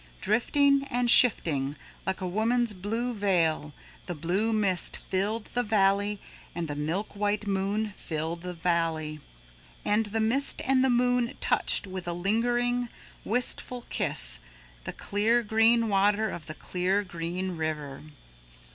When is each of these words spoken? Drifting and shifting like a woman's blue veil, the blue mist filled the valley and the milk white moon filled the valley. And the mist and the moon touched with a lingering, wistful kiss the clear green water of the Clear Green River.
Drifting 0.19 0.87
and 0.89 1.11
shifting 1.11 1.75
like 2.07 2.21
a 2.21 2.27
woman's 2.27 2.73
blue 2.73 3.13
veil, 3.13 3.71
the 4.07 4.15
blue 4.15 4.51
mist 4.51 4.97
filled 4.97 5.45
the 5.53 5.61
valley 5.61 6.19
and 6.55 6.67
the 6.67 6.75
milk 6.75 7.15
white 7.15 7.45
moon 7.45 7.93
filled 7.95 8.41
the 8.41 8.55
valley. 8.55 9.19
And 9.85 10.07
the 10.07 10.19
mist 10.19 10.59
and 10.65 10.83
the 10.83 10.89
moon 10.89 11.35
touched 11.39 11.85
with 11.85 12.07
a 12.07 12.13
lingering, 12.13 12.89
wistful 13.23 13.85
kiss 13.91 14.39
the 14.85 14.93
clear 14.93 15.43
green 15.43 15.87
water 15.87 16.31
of 16.31 16.47
the 16.47 16.55
Clear 16.55 17.03
Green 17.03 17.55
River. 17.55 18.01